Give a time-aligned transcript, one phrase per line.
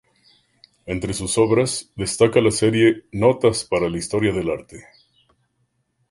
[0.87, 4.83] Entre sus obras destaca la serie "Notas para la Historia del Arte".